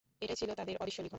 এটাই 0.21 0.35
ছিল 0.35 0.49
তাদের 0.53 0.75
অদৃষ্ট 0.77 0.99
লিখন। 0.99 1.09